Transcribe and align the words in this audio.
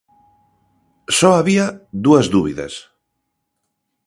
Só 1.17 1.29
había 1.35 1.65
dúas 2.05 2.25
dúbidas. 2.35 2.73